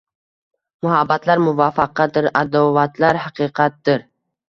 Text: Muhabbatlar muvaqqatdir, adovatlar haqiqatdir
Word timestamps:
Muhabbatlar 0.85 1.45
muvaqqatdir, 1.49 2.33
adovatlar 2.43 3.25
haqiqatdir 3.29 4.09